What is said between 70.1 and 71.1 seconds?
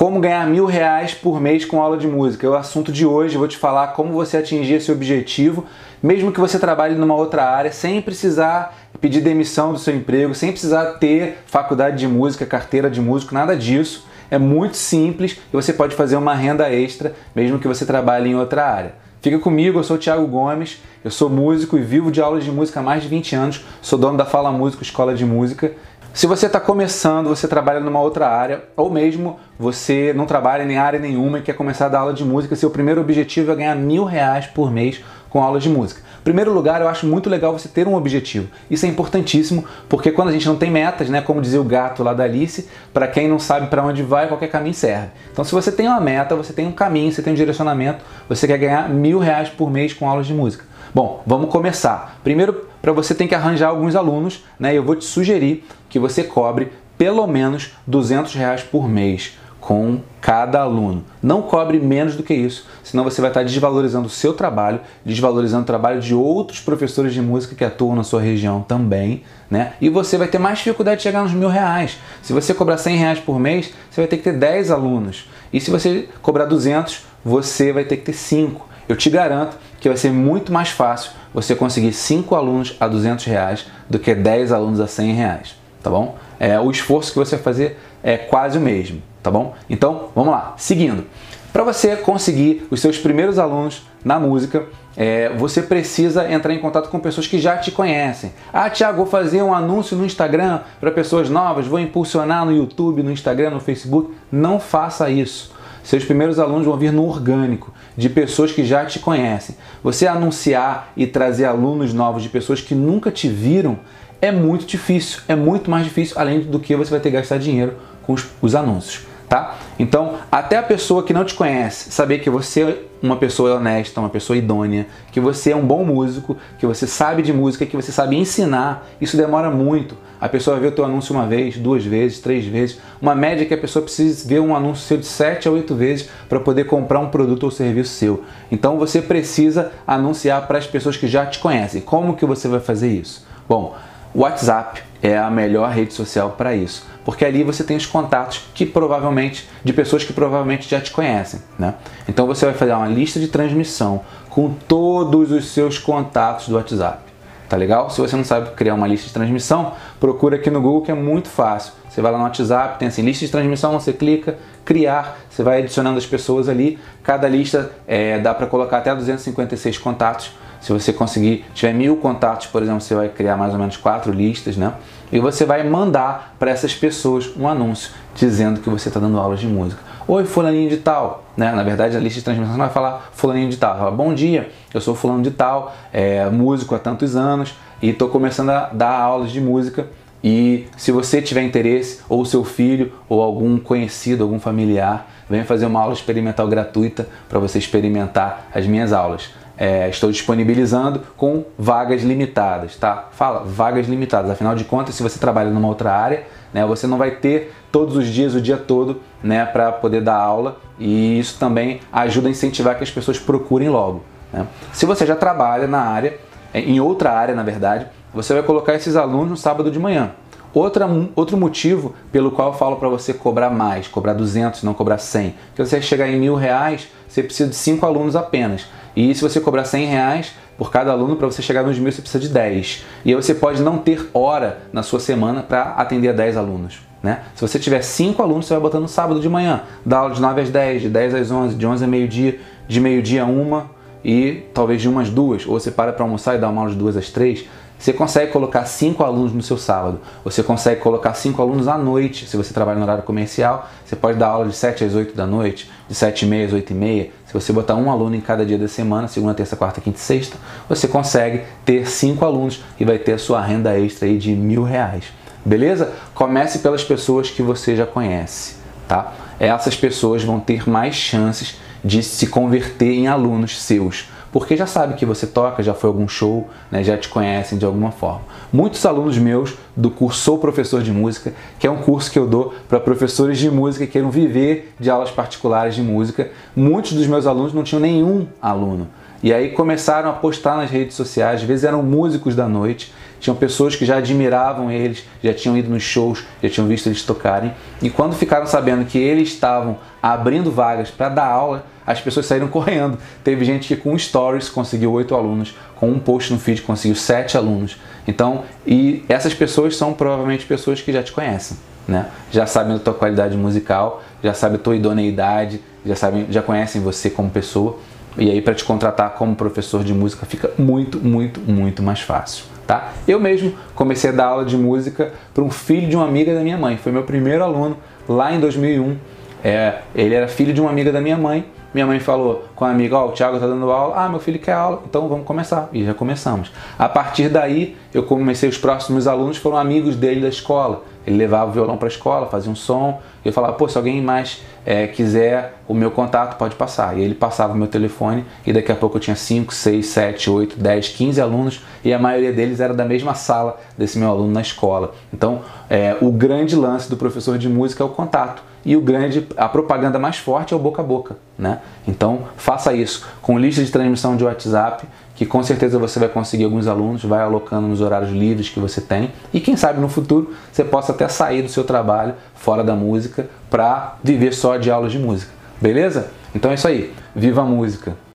vai ter mais dificuldade de